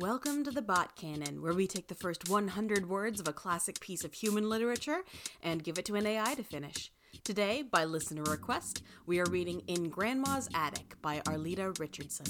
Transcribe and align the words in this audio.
Welcome 0.00 0.44
to 0.44 0.50
the 0.50 0.62
Bot 0.62 0.96
Canon, 0.96 1.42
where 1.42 1.52
we 1.52 1.66
take 1.66 1.88
the 1.88 1.94
first 1.94 2.30
100 2.30 2.88
words 2.88 3.20
of 3.20 3.28
a 3.28 3.34
classic 3.34 3.80
piece 3.80 4.02
of 4.02 4.14
human 4.14 4.48
literature 4.48 5.02
and 5.42 5.62
give 5.62 5.76
it 5.76 5.84
to 5.84 5.94
an 5.94 6.06
AI 6.06 6.34
to 6.36 6.42
finish. 6.42 6.90
Today, 7.22 7.62
by 7.70 7.84
listener 7.84 8.22
request, 8.22 8.82
we 9.04 9.20
are 9.20 9.26
reading 9.26 9.60
In 9.66 9.90
Grandma's 9.90 10.48
Attic 10.54 10.94
by 11.02 11.20
Arleta 11.26 11.78
Richardson. 11.78 12.24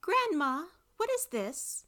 Grandma, 0.00 0.62
what 0.96 1.10
is 1.10 1.26
this? 1.26 1.84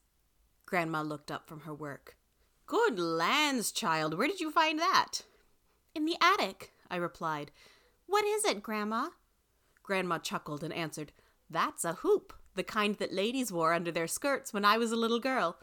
Grandma 0.67 1.01
looked 1.01 1.31
up 1.31 1.49
from 1.49 1.61
her 1.61 1.73
work. 1.73 2.19
Good 2.67 2.99
lands, 2.99 3.73
child, 3.73 4.19
where 4.19 4.29
did 4.29 4.39
you 4.39 4.51
find 4.51 4.79
that? 4.79 5.23
In 5.95 6.05
the 6.05 6.19
attic, 6.21 6.75
I 6.91 6.97
replied. 6.97 7.51
What 8.07 8.25
is 8.25 8.45
it, 8.45 8.63
Grandma? 8.63 9.09
Grandma 9.83 10.19
chuckled 10.19 10.63
and 10.63 10.73
answered, 10.73 11.13
That's 11.49 11.85
a 11.85 11.95
hoop, 11.95 12.33
the 12.55 12.63
kind 12.63 12.97
that 12.97 13.13
ladies 13.13 13.53
wore 13.53 13.73
under 13.73 13.91
their 13.93 14.07
skirts 14.07 14.53
when 14.53 14.65
I 14.65 14.79
was 14.79 14.93
a 14.93 14.97
little 14.97 15.21
girl. 15.21 15.59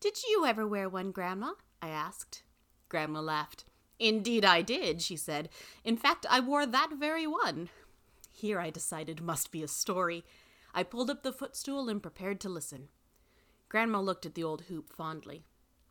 Did 0.00 0.22
you 0.28 0.44
ever 0.46 0.66
wear 0.66 0.88
one, 0.88 1.10
Grandma? 1.10 1.52
I 1.82 1.88
asked. 1.88 2.42
Grandma 2.88 3.20
laughed. 3.20 3.64
Indeed, 3.98 4.44
I 4.44 4.62
did, 4.62 5.02
she 5.02 5.16
said. 5.16 5.48
In 5.84 5.96
fact, 5.96 6.24
I 6.30 6.40
wore 6.40 6.66
that 6.66 6.90
very 6.98 7.26
one. 7.26 7.68
Here, 8.30 8.60
I 8.60 8.70
decided, 8.70 9.20
must 9.20 9.50
be 9.50 9.62
a 9.62 9.68
story. 9.68 10.24
I 10.72 10.84
pulled 10.84 11.10
up 11.10 11.22
the 11.22 11.32
footstool 11.32 11.88
and 11.88 12.02
prepared 12.02 12.40
to 12.40 12.48
listen. 12.48 12.88
Grandma 13.68 14.00
looked 14.00 14.24
at 14.24 14.34
the 14.34 14.44
old 14.44 14.62
hoop 14.62 14.92
fondly. 14.92 15.44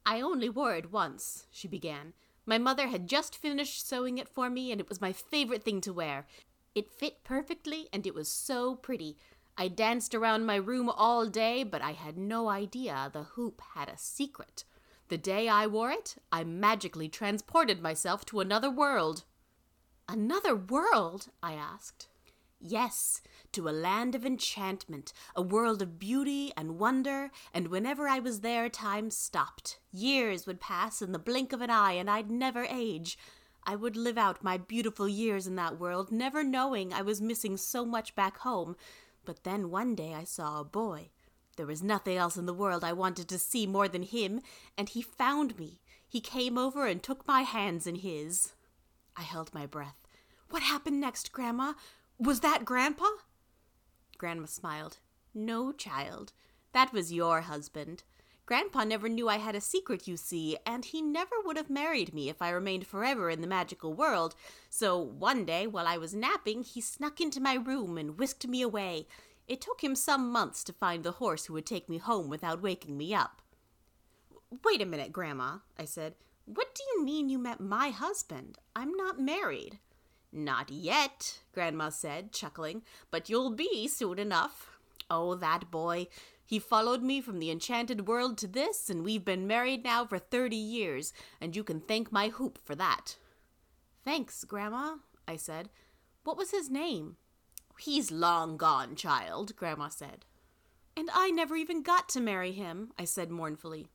I 0.05 0.21
only 0.21 0.47
wore 0.47 0.75
it 0.75 0.91
once, 0.91 1.47
she 1.51 1.67
began. 1.67 2.13
My 2.49 2.57
mother 2.57 2.87
had 2.87 3.07
just 3.07 3.35
finished 3.35 3.85
sewing 3.87 4.17
it 4.17 4.29
for 4.29 4.49
me, 4.49 4.71
and 4.71 4.79
it 4.79 4.87
was 4.87 5.01
my 5.01 5.11
favorite 5.11 5.63
thing 5.63 5.81
to 5.81 5.91
wear. 5.91 6.25
It 6.73 6.89
fit 6.89 7.25
perfectly, 7.25 7.89
and 7.91 8.07
it 8.07 8.15
was 8.15 8.29
so 8.29 8.75
pretty. 8.75 9.17
I 9.57 9.67
danced 9.67 10.15
around 10.15 10.45
my 10.45 10.55
room 10.55 10.89
all 10.89 11.25
day, 11.25 11.63
but 11.63 11.81
I 11.81 11.91
had 11.91 12.17
no 12.17 12.47
idea 12.47 13.09
the 13.11 13.23
hoop 13.23 13.61
had 13.75 13.89
a 13.89 13.97
secret. 13.97 14.63
The 15.09 15.17
day 15.17 15.49
I 15.49 15.67
wore 15.67 15.91
it, 15.91 16.15
I 16.31 16.45
magically 16.45 17.09
transported 17.09 17.81
myself 17.81 18.25
to 18.27 18.39
another 18.39 18.71
world. 18.71 19.25
Another 20.07 20.55
world? 20.55 21.27
I 21.43 21.53
asked. 21.53 22.07
Yes, 22.61 23.21
to 23.57 23.67
a 23.67 23.71
land 23.71 24.13
of 24.13 24.23
enchantment, 24.23 25.11
a 25.35 25.41
world 25.41 25.81
of 25.81 25.97
beauty 25.97 26.51
and 26.55 26.77
wonder, 26.77 27.31
and 27.51 27.69
whenever 27.69 28.07
I 28.07 28.19
was 28.19 28.41
there, 28.41 28.69
time 28.69 29.09
stopped. 29.09 29.79
Years 29.91 30.45
would 30.45 30.61
pass 30.61 31.01
in 31.01 31.11
the 31.11 31.17
blink 31.17 31.51
of 31.51 31.61
an 31.61 31.71
eye, 31.71 31.93
and 31.93 32.07
I'd 32.07 32.29
never 32.29 32.67
age. 32.69 33.17
I 33.63 33.75
would 33.75 33.97
live 33.97 34.15
out 34.15 34.43
my 34.43 34.57
beautiful 34.57 35.09
years 35.09 35.47
in 35.47 35.55
that 35.55 35.79
world, 35.79 36.11
never 36.11 36.43
knowing 36.43 36.93
I 36.93 37.01
was 37.01 37.19
missing 37.19 37.57
so 37.57 37.83
much 37.83 38.13
back 38.13 38.37
home. 38.37 38.75
But 39.25 39.43
then 39.43 39.71
one 39.71 39.95
day 39.95 40.13
I 40.13 40.23
saw 40.23 40.59
a 40.59 40.63
boy. 40.63 41.09
There 41.55 41.65
was 41.65 41.81
nothing 41.81 42.15
else 42.15 42.37
in 42.37 42.45
the 42.45 42.53
world 42.53 42.83
I 42.83 42.93
wanted 42.93 43.27
to 43.29 43.39
see 43.39 43.65
more 43.65 43.87
than 43.87 44.03
him, 44.03 44.41
and 44.77 44.87
he 44.87 45.01
found 45.01 45.57
me. 45.57 45.81
He 46.07 46.21
came 46.21 46.59
over 46.59 46.85
and 46.85 47.01
took 47.01 47.27
my 47.27 47.41
hands 47.41 47.87
in 47.87 47.95
his. 47.95 48.53
I 49.15 49.23
held 49.23 49.51
my 49.51 49.65
breath. 49.65 49.97
What 50.51 50.61
happened 50.61 51.01
next, 51.01 51.31
Grandma? 51.31 51.73
Was 52.19 52.41
that 52.41 52.65
Grandpa? 52.65 53.05
Grandma 54.17 54.45
smiled. 54.45 54.97
No, 55.33 55.71
child. 55.71 56.33
That 56.73 56.93
was 56.93 57.13
your 57.13 57.41
husband. 57.41 58.03
Grandpa 58.45 58.85
never 58.85 59.09
knew 59.09 59.27
I 59.27 59.37
had 59.37 59.55
a 59.55 59.61
secret, 59.61 60.07
you 60.07 60.15
see, 60.15 60.57
and 60.65 60.85
he 60.85 61.01
never 61.01 61.35
would 61.43 61.57
have 61.57 61.69
married 61.69 62.13
me 62.13 62.29
if 62.29 62.41
I 62.41 62.49
remained 62.49 62.87
forever 62.87 63.29
in 63.29 63.41
the 63.41 63.47
magical 63.47 63.93
world. 63.93 64.35
So 64.69 64.97
one 64.97 65.43
day, 65.43 65.67
while 65.67 65.85
I 65.85 65.97
was 65.97 66.15
napping, 66.15 66.63
he 66.63 66.79
snuck 66.79 67.19
into 67.19 67.41
my 67.41 67.55
room 67.55 67.97
and 67.97 68.17
whisked 68.17 68.47
me 68.47 68.61
away. 68.61 69.07
It 69.49 69.59
took 69.59 69.83
him 69.83 69.95
some 69.95 70.31
months 70.31 70.63
to 70.63 70.73
find 70.73 71.03
the 71.03 71.11
horse 71.13 71.45
who 71.45 71.53
would 71.53 71.65
take 71.65 71.89
me 71.89 71.97
home 71.97 72.29
without 72.29 72.61
waking 72.61 72.97
me 72.97 73.13
up. 73.13 73.41
Wait 74.63 74.81
a 74.81 74.85
minute, 74.85 75.11
Grandma, 75.11 75.57
I 75.77 75.83
said. 75.83 76.15
What 76.45 76.73
do 76.73 76.83
you 76.93 77.03
mean 77.03 77.27
you 77.27 77.37
met 77.37 77.59
my 77.59 77.89
husband? 77.89 78.59
I'm 78.73 78.93
not 78.93 79.19
married. 79.19 79.79
Not 80.31 80.69
yet, 80.69 81.39
Grandma 81.53 81.89
said, 81.89 82.31
chuckling, 82.31 82.83
but 83.11 83.29
you'll 83.29 83.51
be 83.51 83.87
soon 83.87 84.19
enough. 84.19 84.77
Oh, 85.09 85.35
that 85.35 85.71
boy. 85.71 86.07
He 86.45 86.59
followed 86.59 87.01
me 87.01 87.19
from 87.19 87.39
the 87.39 87.51
enchanted 87.51 88.07
world 88.07 88.37
to 88.37 88.47
this, 88.47 88.89
and 88.89 89.03
we've 89.03 89.25
been 89.25 89.47
married 89.47 89.83
now 89.83 90.05
for 90.05 90.19
thirty 90.19 90.55
years, 90.55 91.11
and 91.41 91.55
you 91.55 91.63
can 91.63 91.81
thank 91.81 92.11
my 92.11 92.29
hoop 92.29 92.57
for 92.63 92.75
that. 92.75 93.17
Thanks, 94.05 94.43
Grandma, 94.43 94.97
I 95.27 95.35
said. 95.35 95.69
What 96.23 96.37
was 96.37 96.51
his 96.51 96.69
name? 96.69 97.17
He's 97.79 98.11
long 98.11 98.57
gone, 98.57 98.95
child, 98.95 99.55
Grandma 99.55 99.89
said. 99.89 100.25
And 100.95 101.09
I 101.13 101.31
never 101.31 101.55
even 101.55 101.83
got 101.83 102.09
to 102.09 102.21
marry 102.21 102.51
him, 102.51 102.91
I 102.97 103.05
said 103.05 103.29
mournfully. 103.29 103.87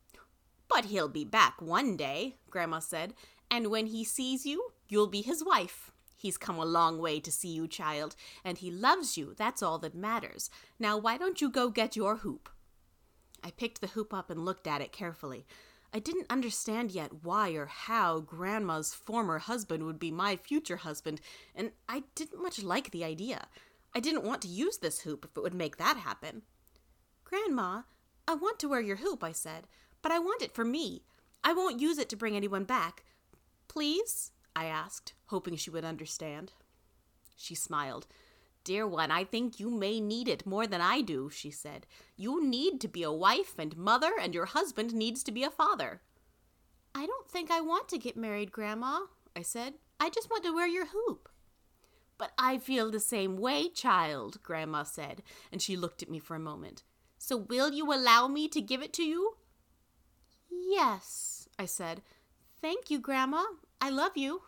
But 0.69 0.87
he'll 0.87 1.09
be 1.09 1.25
back 1.25 1.61
one 1.61 1.97
day, 1.97 2.37
Grandma 2.51 2.79
said, 2.79 3.15
and 3.51 3.69
when 3.69 3.87
he 3.87 4.05
sees 4.05 4.47
you, 4.47 4.73
you'll 4.89 5.09
be 5.09 5.23
his 5.23 5.45
wife. 5.45 5.92
He's 6.23 6.39
come 6.39 6.57
a 6.57 6.65
long 6.65 7.01
way 7.01 7.19
to 7.19 7.33
see 7.33 7.49
you, 7.49 7.67
child, 7.67 8.15
and 8.45 8.57
he 8.57 8.71
loves 8.71 9.19
you. 9.19 9.35
That's 9.37 9.61
all 9.61 9.81
that 9.81 9.93
matters. 9.93 10.51
Now, 10.79 10.97
why 10.97 11.19
don't 11.19 11.41
you 11.41 11.51
go 11.51 11.69
get 11.69 11.97
your 11.97 12.19
hoop? 12.19 12.49
I 13.43 13.51
picked 13.51 13.81
the 13.81 13.89
hoop 13.89 14.15
up 14.15 14.31
and 14.31 14.45
looked 14.45 14.69
at 14.69 14.81
it 14.81 14.93
carefully. 14.93 15.47
I 15.93 15.99
didn't 15.99 16.31
understand 16.31 16.93
yet 16.93 17.25
why 17.25 17.51
or 17.51 17.67
how 17.67 18.21
Grandma's 18.21 18.95
former 18.95 19.41
husband 19.41 19.85
would 19.85 19.99
be 19.99 20.13
my 20.13 20.37
future 20.37 20.77
husband, 20.77 21.21
and 21.57 21.73
I 21.89 22.05
didn't 22.15 22.41
much 22.41 22.63
like 22.63 22.93
the 22.93 23.03
idea. 23.03 23.49
I 23.93 23.99
didn't 23.99 24.23
want 24.23 24.43
to 24.43 24.49
use 24.49 24.79
this 24.79 25.01
hoop 25.01 25.25
if 25.25 25.37
it 25.37 25.43
would 25.43 25.55
make 25.55 25.79
that 25.79 25.97
happen. 25.97 26.43
Grandma, 27.25 27.83
I 28.29 28.35
want 28.35 28.61
to 28.61 28.69
wear 28.69 28.81
your 28.81 28.97
hoop, 28.97 29.25
I 29.25 29.33
said, 29.33 29.67
but 30.03 30.13
I 30.13 30.21
want 30.21 30.41
it 30.41 30.55
for 30.55 30.65
me. 30.65 31.03
I 31.43 31.53
won't 31.53 31.81
use 31.81 31.99
it 31.99 32.09
to 32.11 32.17
bring 32.17 32.37
anyone 32.37 32.63
back. 32.63 33.03
Please? 33.67 34.31
I 34.55 34.67
asked, 34.67 35.15
hoping 35.27 35.57
she 35.57 35.71
would 35.71 35.85
understand. 35.85 36.53
She 37.37 37.55
smiled. 37.55 38.07
Dear 38.65 38.87
one, 38.87 39.11
I 39.11 39.25
think 39.25 39.59
you 39.59 39.71
may 39.71 40.01
need 40.01 40.29
it 40.29 40.47
more 40.47 40.67
than 40.67 40.81
I 40.81 41.01
do, 41.01 41.31
she 41.31 41.51
said. 41.51 41.87
You 42.17 42.45
need 42.45 42.81
to 42.81 42.89
be 42.89 43.03
a 43.03 43.11
wife 43.11 43.59
and 43.59 43.77
mother, 43.77 44.13
and 44.21 44.35
your 44.35 44.47
husband 44.47 44.95
needs 44.95 45.25
to 45.25 45.33
be 45.33 45.43
a 45.43 45.51
father. 45.51 46.01
I 46.95 47.07
don't 47.07 47.29
think 47.29 47.51
I 47.51 47.61
want 47.61 47.89
to 47.89 47.99
get 47.99 48.17
married, 48.17 48.53
Grandma, 48.53 49.01
I 49.35 49.43
said. 49.43 49.75
I 49.99 50.11
just 50.11 50.31
want 50.31 50.45
to 50.45 50.55
wear 50.55 50.69
your 50.69 50.87
hoop. 50.87 51.29
But 52.19 52.33
I 52.39 52.59
feel 52.59 52.91
the 52.91 53.01
same 53.01 53.37
way, 53.37 53.69
child, 53.69 54.43
Grandma 54.45 54.85
said, 54.85 55.23
and 55.51 55.61
she 55.61 55.77
looked 55.77 56.03
at 56.03 56.11
me 56.11 56.21
for 56.21 56.37
a 56.37 56.41
moment. 56.41 56.85
So 57.19 57.37
will 57.37 57.73
you 57.73 57.93
allow 57.93 58.29
me 58.29 58.47
to 58.49 58.61
give 58.61 58.83
it 58.83 58.93
to 58.95 59.03
you? 59.03 59.35
Yes, 60.51 61.49
I 61.59 61.65
said. 61.65 62.03
Thank 62.61 62.91
you, 62.91 63.01
Grandma. 63.01 63.43
I 63.83 63.91
love 63.91 64.17
you. 64.17 64.43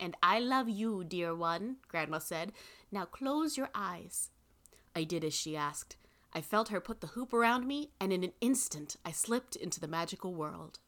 And 0.00 0.16
I 0.24 0.40
love 0.40 0.68
you, 0.68 1.04
dear 1.04 1.36
one, 1.36 1.76
Grandma 1.86 2.18
said. 2.18 2.52
Now 2.90 3.04
close 3.04 3.56
your 3.56 3.70
eyes. 3.72 4.30
I 4.96 5.04
did 5.04 5.22
as 5.22 5.32
she 5.32 5.56
asked. 5.56 5.96
I 6.32 6.40
felt 6.40 6.70
her 6.70 6.80
put 6.80 7.00
the 7.00 7.08
hoop 7.08 7.32
around 7.32 7.64
me, 7.64 7.90
and 8.00 8.12
in 8.12 8.24
an 8.24 8.32
instant 8.40 8.96
I 9.04 9.12
slipped 9.12 9.54
into 9.54 9.78
the 9.78 9.86
magical 9.86 10.34
world. 10.34 10.80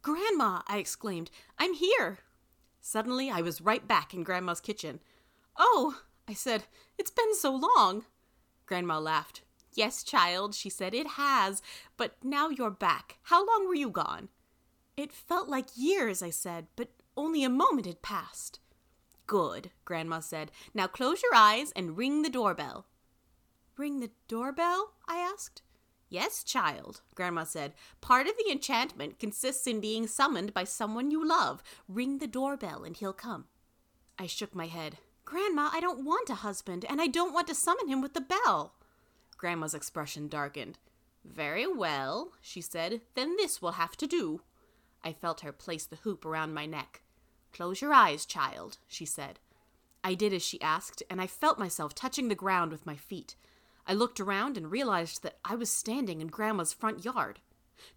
Grandma, 0.00 0.62
I 0.66 0.78
exclaimed, 0.78 1.30
I'm 1.58 1.74
here. 1.74 2.20
Suddenly 2.80 3.28
I 3.30 3.42
was 3.42 3.60
right 3.60 3.86
back 3.86 4.14
in 4.14 4.22
Grandma's 4.22 4.60
kitchen. 4.62 5.00
Oh, 5.58 6.00
I 6.26 6.32
said, 6.32 6.64
it's 6.96 7.10
been 7.10 7.34
so 7.34 7.54
long. 7.54 8.06
Grandma 8.64 8.98
laughed. 8.98 9.42
Yes, 9.74 10.02
child, 10.02 10.54
she 10.54 10.70
said, 10.70 10.94
it 10.94 11.06
has. 11.08 11.60
But 11.98 12.16
now 12.24 12.48
you're 12.48 12.70
back. 12.70 13.18
How 13.24 13.46
long 13.46 13.68
were 13.68 13.74
you 13.74 13.90
gone? 13.90 14.30
It 14.96 15.12
felt 15.12 15.48
like 15.48 15.76
years, 15.76 16.22
I 16.22 16.30
said, 16.30 16.68
but 16.74 16.88
only 17.16 17.44
a 17.44 17.50
moment 17.50 17.86
had 17.86 18.02
passed. 18.02 18.60
Good, 19.26 19.70
Grandma 19.84 20.20
said. 20.20 20.50
Now 20.72 20.86
close 20.86 21.22
your 21.22 21.34
eyes 21.34 21.72
and 21.74 21.98
ring 21.98 22.22
the 22.22 22.30
doorbell. 22.30 22.86
Ring 23.76 24.00
the 24.00 24.10
doorbell? 24.28 24.92
I 25.06 25.18
asked. 25.18 25.62
Yes, 26.08 26.44
child, 26.44 27.02
Grandma 27.14 27.44
said. 27.44 27.74
Part 28.00 28.26
of 28.26 28.34
the 28.38 28.50
enchantment 28.50 29.18
consists 29.18 29.66
in 29.66 29.80
being 29.80 30.06
summoned 30.06 30.54
by 30.54 30.64
someone 30.64 31.10
you 31.10 31.26
love. 31.26 31.62
Ring 31.88 32.18
the 32.18 32.28
doorbell 32.28 32.84
and 32.84 32.96
he'll 32.96 33.12
come. 33.12 33.46
I 34.18 34.26
shook 34.26 34.54
my 34.54 34.66
head. 34.66 34.98
Grandma, 35.24 35.70
I 35.72 35.80
don't 35.80 36.04
want 36.04 36.30
a 36.30 36.36
husband, 36.36 36.86
and 36.88 37.02
I 37.02 37.08
don't 37.08 37.34
want 37.34 37.48
to 37.48 37.54
summon 37.54 37.88
him 37.88 38.00
with 38.00 38.14
the 38.14 38.20
bell. 38.20 38.74
Grandma's 39.36 39.74
expression 39.74 40.28
darkened. 40.28 40.78
Very 41.24 41.66
well, 41.66 42.32
she 42.40 42.60
said. 42.60 43.00
Then 43.14 43.36
this 43.36 43.60
will 43.60 43.72
have 43.72 43.96
to 43.96 44.06
do. 44.06 44.40
I 45.04 45.12
felt 45.12 45.40
her 45.40 45.52
place 45.52 45.86
the 45.86 45.96
hoop 45.96 46.24
around 46.24 46.54
my 46.54 46.66
neck. 46.66 47.02
Close 47.52 47.80
your 47.80 47.92
eyes, 47.92 48.26
child, 48.26 48.78
she 48.86 49.04
said. 49.04 49.38
I 50.04 50.14
did 50.14 50.32
as 50.32 50.42
she 50.42 50.60
asked, 50.60 51.02
and 51.08 51.20
I 51.20 51.26
felt 51.26 51.58
myself 51.58 51.94
touching 51.94 52.28
the 52.28 52.34
ground 52.34 52.70
with 52.70 52.86
my 52.86 52.96
feet. 52.96 53.34
I 53.86 53.94
looked 53.94 54.20
around 54.20 54.56
and 54.56 54.70
realized 54.70 55.22
that 55.22 55.38
I 55.44 55.54
was 55.54 55.70
standing 55.70 56.20
in 56.20 56.26
Grandma's 56.26 56.72
front 56.72 57.04
yard. 57.04 57.40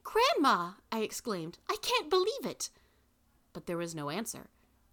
Grandma! 0.04 0.74
I 0.92 1.00
exclaimed. 1.00 1.58
I 1.70 1.78
can't 1.82 2.10
believe 2.10 2.46
it! 2.46 2.70
But 3.54 3.66
there 3.66 3.78
was 3.78 3.96
no 3.96 4.10
answer. 4.10 4.50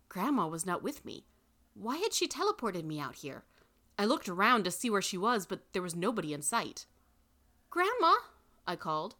Grandma 0.08 0.46
was 0.46 0.64
not 0.64 0.82
with 0.82 1.04
me. 1.04 1.26
Why 1.74 1.98
had 1.98 2.12
she 2.12 2.26
teleported 2.26 2.84
me 2.84 2.98
out 2.98 3.16
here? 3.16 3.44
I 3.98 4.04
looked 4.04 4.28
around 4.28 4.64
to 4.64 4.70
see 4.70 4.90
where 4.90 5.02
she 5.02 5.18
was, 5.18 5.46
but 5.46 5.72
there 5.72 5.82
was 5.82 5.94
nobody 5.94 6.32
in 6.32 6.42
sight. 6.42 6.86
Grandma, 7.70 8.14
I 8.66 8.76
called. 8.76 9.14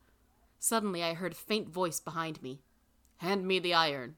Suddenly, 0.58 1.02
I 1.02 1.14
heard 1.14 1.32
a 1.32 1.36
faint 1.36 1.68
voice 1.68 2.00
behind 2.00 2.42
me. 2.42 2.62
Hand 3.18 3.46
me 3.46 3.58
the 3.58 3.74
iron. 3.74 4.16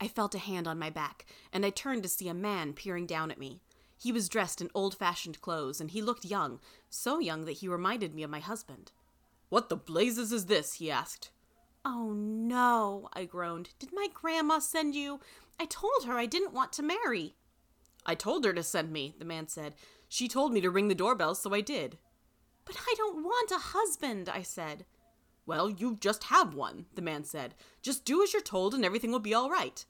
I 0.00 0.08
felt 0.08 0.34
a 0.34 0.38
hand 0.38 0.66
on 0.66 0.78
my 0.78 0.90
back, 0.90 1.26
and 1.52 1.64
I 1.64 1.70
turned 1.70 2.02
to 2.02 2.08
see 2.08 2.28
a 2.28 2.34
man 2.34 2.72
peering 2.72 3.06
down 3.06 3.30
at 3.30 3.38
me. 3.38 3.60
He 3.96 4.10
was 4.10 4.28
dressed 4.28 4.60
in 4.60 4.68
old 4.74 4.96
fashioned 4.96 5.40
clothes, 5.40 5.80
and 5.80 5.90
he 5.90 6.02
looked 6.02 6.24
young, 6.24 6.58
so 6.90 7.20
young 7.20 7.44
that 7.44 7.58
he 7.58 7.68
reminded 7.68 8.14
me 8.14 8.24
of 8.24 8.30
my 8.30 8.40
husband. 8.40 8.90
What 9.48 9.68
the 9.68 9.76
blazes 9.76 10.32
is 10.32 10.46
this? 10.46 10.74
he 10.74 10.90
asked. 10.90 11.30
Oh 11.84 12.12
no, 12.12 13.08
I 13.12 13.24
groaned. 13.24 13.70
Did 13.78 13.90
my 13.92 14.08
grandma 14.12 14.58
send 14.58 14.94
you? 14.94 15.20
I 15.60 15.66
told 15.66 16.04
her 16.06 16.14
I 16.14 16.26
didn't 16.26 16.52
want 16.52 16.72
to 16.72 16.82
marry. 16.82 17.34
I 18.04 18.14
told 18.16 18.44
her 18.44 18.52
to 18.52 18.62
send 18.62 18.92
me, 18.92 19.14
the 19.18 19.24
man 19.24 19.46
said. 19.46 19.74
She 20.08 20.26
told 20.26 20.52
me 20.52 20.60
to 20.60 20.70
ring 20.70 20.88
the 20.88 20.94
doorbell, 20.94 21.34
so 21.34 21.54
I 21.54 21.60
did. 21.60 21.98
But 22.64 22.76
I 22.76 22.94
don't 22.96 23.22
want 23.22 23.50
a 23.50 23.58
husband, 23.58 24.28
I 24.28 24.42
said. 24.42 24.84
Well, 25.44 25.68
you 25.68 25.96
just 26.00 26.24
have 26.24 26.54
one, 26.54 26.86
the 26.94 27.02
man 27.02 27.24
said. 27.24 27.54
Just 27.82 28.04
do 28.04 28.22
as 28.22 28.32
you're 28.32 28.42
told 28.42 28.74
and 28.74 28.84
everything 28.84 29.10
will 29.10 29.18
be 29.18 29.34
all 29.34 29.50
right. 29.50 29.84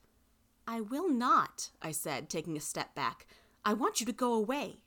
I 0.66 0.80
will 0.80 1.08
not, 1.08 1.70
I 1.82 1.92
said, 1.92 2.30
taking 2.30 2.56
a 2.56 2.60
step 2.60 2.94
back. 2.94 3.26
I 3.64 3.74
want 3.74 4.00
you 4.00 4.06
to 4.06 4.12
go 4.12 4.32
away. 4.32 4.80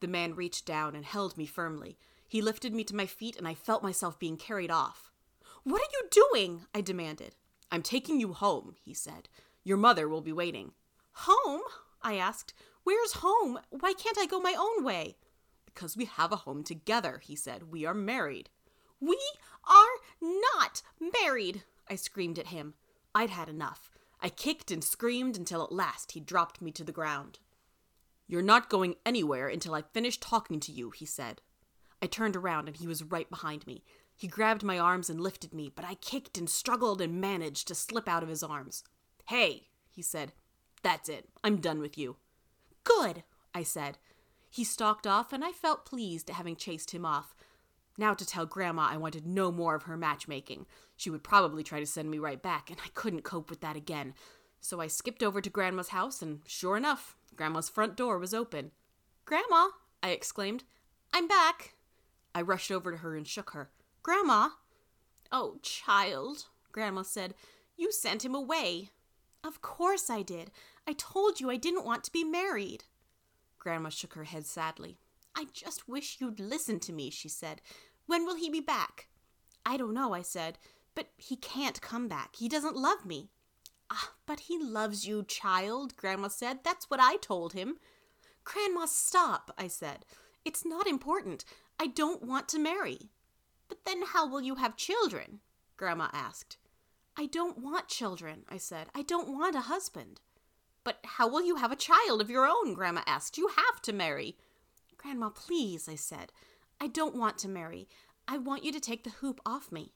The 0.00 0.08
man 0.08 0.34
reached 0.34 0.66
down 0.66 0.94
and 0.94 1.04
held 1.04 1.36
me 1.36 1.46
firmly. 1.46 1.98
He 2.28 2.42
lifted 2.42 2.74
me 2.74 2.84
to 2.84 2.94
my 2.94 3.06
feet, 3.06 3.36
and 3.36 3.48
I 3.48 3.54
felt 3.54 3.82
myself 3.82 4.18
being 4.18 4.36
carried 4.36 4.70
off. 4.70 5.10
What 5.64 5.80
are 5.80 5.92
you 5.92 6.08
doing? 6.32 6.66
I 6.74 6.80
demanded. 6.80 7.34
I'm 7.70 7.82
taking 7.82 8.20
you 8.20 8.32
home, 8.32 8.74
he 8.84 8.94
said. 8.94 9.28
Your 9.64 9.76
mother 9.76 10.08
will 10.08 10.20
be 10.20 10.32
waiting. 10.32 10.72
Home? 11.12 11.62
I 12.02 12.16
asked. 12.16 12.54
Where's 12.84 13.14
home? 13.14 13.58
Why 13.70 13.92
can't 13.92 14.18
I 14.18 14.26
go 14.26 14.40
my 14.40 14.54
own 14.58 14.84
way? 14.84 15.16
Because 15.66 15.96
we 15.96 16.04
have 16.04 16.32
a 16.32 16.36
home 16.36 16.62
together, 16.62 17.20
he 17.22 17.34
said. 17.36 17.70
We 17.70 17.84
are 17.84 17.94
married. 17.94 18.50
We 19.00 19.18
are 19.64 20.30
not 20.50 20.82
married, 21.22 21.62
I 21.88 21.96
screamed 21.96 22.38
at 22.38 22.48
him. 22.48 22.74
I'd 23.14 23.30
had 23.30 23.48
enough. 23.48 23.90
I 24.20 24.28
kicked 24.28 24.70
and 24.70 24.82
screamed 24.82 25.36
until 25.36 25.62
at 25.62 25.72
last 25.72 26.12
he 26.12 26.20
dropped 26.20 26.60
me 26.60 26.72
to 26.72 26.84
the 26.84 26.92
ground. 26.92 27.38
You're 28.26 28.42
not 28.42 28.68
going 28.68 28.96
anywhere 29.06 29.48
until 29.48 29.74
I 29.74 29.82
finish 29.82 30.18
talking 30.18 30.60
to 30.60 30.72
you, 30.72 30.90
he 30.90 31.06
said. 31.06 31.40
I 32.02 32.06
turned 32.06 32.36
around 32.36 32.68
and 32.68 32.76
he 32.76 32.86
was 32.86 33.02
right 33.02 33.28
behind 33.30 33.66
me. 33.66 33.82
He 34.16 34.26
grabbed 34.26 34.64
my 34.64 34.78
arms 34.78 35.08
and 35.08 35.20
lifted 35.20 35.54
me, 35.54 35.70
but 35.74 35.84
I 35.84 35.94
kicked 35.94 36.36
and 36.36 36.50
struggled 36.50 37.00
and 37.00 37.20
managed 37.20 37.68
to 37.68 37.74
slip 37.74 38.08
out 38.08 38.22
of 38.22 38.28
his 38.28 38.42
arms. 38.42 38.82
Hey, 39.26 39.68
he 39.90 40.02
said. 40.02 40.32
That's 40.82 41.08
it. 41.08 41.28
I'm 41.44 41.58
done 41.58 41.80
with 41.80 41.96
you. 41.96 42.16
Good, 42.84 43.22
I 43.54 43.62
said. 43.62 43.98
He 44.50 44.64
stalked 44.64 45.06
off, 45.06 45.32
and 45.32 45.44
I 45.44 45.52
felt 45.52 45.84
pleased 45.84 46.30
at 46.30 46.36
having 46.36 46.56
chased 46.56 46.90
him 46.90 47.04
off. 47.04 47.34
Now 47.98 48.14
to 48.14 48.24
tell 48.24 48.46
Grandma 48.46 48.88
I 48.88 48.96
wanted 48.96 49.26
no 49.26 49.50
more 49.50 49.74
of 49.74 49.82
her 49.82 49.96
matchmaking. 49.96 50.66
She 50.96 51.10
would 51.10 51.24
probably 51.24 51.64
try 51.64 51.80
to 51.80 51.86
send 51.86 52.10
me 52.10 52.18
right 52.18 52.40
back, 52.40 52.70
and 52.70 52.78
I 52.84 52.88
couldn't 52.94 53.24
cope 53.24 53.50
with 53.50 53.60
that 53.60 53.76
again. 53.76 54.14
So 54.60 54.80
I 54.80 54.86
skipped 54.86 55.22
over 55.22 55.40
to 55.40 55.50
Grandma's 55.50 55.88
house, 55.88 56.22
and 56.22 56.40
sure 56.46 56.76
enough, 56.76 57.16
Grandma's 57.34 57.68
front 57.68 57.96
door 57.96 58.18
was 58.18 58.32
open. 58.32 58.70
Grandma, 59.24 59.68
I 60.02 60.10
exclaimed, 60.10 60.62
I'm 61.12 61.26
back. 61.26 61.74
I 62.34 62.42
rushed 62.42 62.70
over 62.70 62.92
to 62.92 62.98
her 62.98 63.16
and 63.16 63.26
shook 63.26 63.50
her. 63.50 63.70
Grandma! 64.02 64.50
Oh, 65.32 65.58
child, 65.62 66.46
Grandma 66.72 67.02
said, 67.02 67.34
you 67.76 67.92
sent 67.92 68.24
him 68.24 68.34
away. 68.34 68.90
Of 69.44 69.60
course 69.60 70.08
I 70.08 70.22
did. 70.22 70.50
I 70.86 70.92
told 70.92 71.40
you 71.40 71.50
I 71.50 71.56
didn't 71.56 71.84
want 71.84 72.04
to 72.04 72.12
be 72.12 72.24
married. 72.24 72.84
Grandma 73.58 73.88
shook 73.88 74.14
her 74.14 74.24
head 74.24 74.46
sadly. 74.46 74.98
I 75.36 75.46
just 75.52 75.88
wish 75.88 76.16
you'd 76.20 76.40
listen 76.40 76.80
to 76.80 76.92
me, 76.92 77.10
she 77.10 77.28
said. 77.28 77.60
When 78.08 78.24
will 78.24 78.36
he 78.36 78.48
be 78.48 78.60
back? 78.60 79.08
I 79.66 79.76
don't 79.76 79.92
know, 79.92 80.14
I 80.14 80.22
said, 80.22 80.58
but 80.94 81.10
he 81.18 81.36
can't 81.36 81.82
come 81.82 82.08
back. 82.08 82.36
He 82.36 82.48
doesn't 82.48 82.74
love 82.74 83.04
me. 83.04 83.28
Ah, 83.90 84.12
but 84.24 84.40
he 84.40 84.58
loves 84.58 85.06
you, 85.06 85.22
child, 85.24 85.94
Grandma 85.94 86.28
said. 86.28 86.60
That's 86.64 86.88
what 86.88 87.00
I 87.00 87.16
told 87.16 87.52
him. 87.52 87.76
Grandma, 88.44 88.86
stop, 88.86 89.52
I 89.58 89.68
said. 89.68 90.06
It's 90.42 90.64
not 90.64 90.86
important. 90.86 91.44
I 91.78 91.86
don't 91.86 92.22
want 92.22 92.48
to 92.48 92.58
marry. 92.58 93.10
But 93.68 93.84
then 93.84 94.00
how 94.02 94.26
will 94.26 94.40
you 94.40 94.54
have 94.54 94.74
children? 94.74 95.40
Grandma 95.76 96.08
asked. 96.14 96.56
I 97.14 97.26
don't 97.26 97.58
want 97.58 97.88
children, 97.88 98.44
I 98.48 98.56
said. 98.56 98.86
I 98.94 99.02
don't 99.02 99.28
want 99.28 99.54
a 99.54 99.60
husband. 99.60 100.22
But 100.82 101.00
how 101.04 101.28
will 101.28 101.44
you 101.44 101.56
have 101.56 101.72
a 101.72 101.76
child 101.76 102.22
of 102.22 102.30
your 102.30 102.46
own? 102.46 102.72
Grandma 102.72 103.02
asked. 103.06 103.36
You 103.36 103.48
have 103.48 103.82
to 103.82 103.92
marry. 103.92 104.38
Grandma, 104.96 105.28
please, 105.28 105.90
I 105.90 105.96
said. 105.96 106.32
I 106.80 106.86
don't 106.86 107.16
want 107.16 107.38
to 107.38 107.48
marry. 107.48 107.88
I 108.26 108.38
want 108.38 108.64
you 108.64 108.72
to 108.72 108.80
take 108.80 109.04
the 109.04 109.10
hoop 109.10 109.40
off 109.44 109.72
me. 109.72 109.94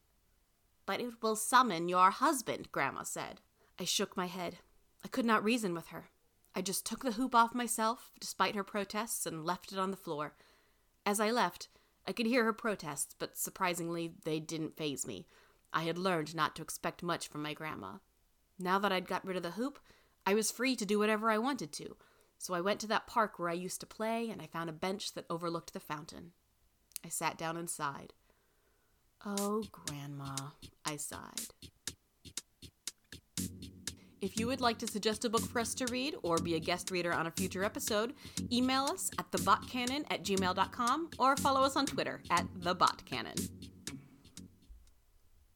But 0.85 1.01
it 1.01 1.23
will 1.23 1.37
summon 1.37 1.89
your 1.89 2.11
husband, 2.11 2.73
Grandma 2.73 3.05
said. 3.05 3.41
I 3.79 3.85
shook 3.85 4.17
my 4.17 4.27
head. 4.27 4.59
I 5.05 5.09
could 5.09 5.25
not 5.25 5.45
reason 5.45 5.75
with 5.75 5.89
her. 5.89 6.07
I 6.55 6.61
just 6.61 6.85
took 6.85 7.05
the 7.05 7.13
hoop 7.13 7.35
off 7.35 7.55
myself, 7.55 8.11
despite 8.21 8.55
her 8.55 8.65
protests, 8.65 9.27
and 9.27 9.45
left 9.45 9.73
it 9.73 9.79
on 9.79 9.91
the 9.91 9.97
floor. 9.97 10.35
As 11.07 11.21
I 11.21 11.31
left, 11.31 11.69
I 12.07 12.13
could 12.13 12.27
hear 12.27 12.45
her 12.45 12.53
protests, 12.53 13.15
but 13.19 13.39
surprisingly, 13.39 14.15
they 14.25 14.41
didn't 14.41 14.77
faze 14.77 15.07
me. 15.07 15.27
I 15.73 15.85
had 15.85 15.99
learned 15.99 16.35
not 16.35 16.55
to 16.57 16.63
expect 16.63 17.03
much 17.03 17.29
from 17.29 17.43
my 17.43 17.55
grandma. 17.55 17.99
Now 18.59 18.79
that 18.81 18.93
I'd 18.93 19.09
got 19.09 19.25
rid 19.25 19.37
of 19.37 19.43
the 19.43 19.53
hoop, 19.53 19.79
I 20.27 20.35
was 20.35 20.51
free 20.51 20.77
to 20.77 20.87
do 20.87 20.99
whatever 20.99 21.31
I 21.31 21.39
wanted 21.39 21.73
to. 21.75 21.97
So 22.39 22.55
I 22.55 22.61
went 22.61 22.81
to 22.81 22.87
that 22.89 23.07
park 23.07 23.39
where 23.39 23.49
I 23.49 23.55
used 23.55 23.81
to 23.81 23.87
play 23.87 24.29
and 24.29 24.43
I 24.43 24.47
found 24.47 24.69
a 24.69 24.73
bench 24.73 25.15
that 25.15 25.27
overlooked 25.31 25.73
the 25.73 25.81
fountain. 25.81 26.33
I 27.05 27.09
sat 27.09 27.37
down 27.37 27.57
and 27.57 27.69
sighed. 27.69 28.13
Oh, 29.25 29.65
Grandma, 29.71 30.35
I 30.85 30.97
sighed. 30.97 31.49
If 34.21 34.39
you 34.39 34.47
would 34.47 34.61
like 34.61 34.79
to 34.79 34.87
suggest 34.87 35.25
a 35.25 35.29
book 35.29 35.43
for 35.43 35.59
us 35.59 35.75
to 35.75 35.87
read 35.87 36.15
or 36.23 36.39
be 36.39 36.55
a 36.55 36.61
guest 36.61 36.93
reader 36.93 37.13
on 37.13 37.27
a 37.27 37.31
future 37.33 37.65
episode, 37.65 38.15
email 38.53 38.85
us 38.85 39.11
at 39.19 39.29
thebotcannon 39.33 40.05
at 40.11 40.23
gmail.com 40.25 41.11
or 41.19 41.37
follow 41.37 41.63
us 41.63 41.75
on 41.75 41.87
Twitter 41.87 42.23
at 42.31 42.47
thebotcannon. 42.61 43.49